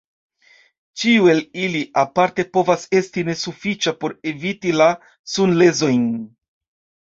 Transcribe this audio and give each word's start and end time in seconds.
Ĉiu 1.01 1.27
el 1.33 1.41
ili 1.65 1.81
aparte 2.03 2.45
povas 2.57 2.85
esti 3.01 3.25
nesufiĉa 3.27 3.95
por 4.05 4.17
eviti 4.33 4.75
la 4.79 4.89
sunlezojn. 5.35 6.11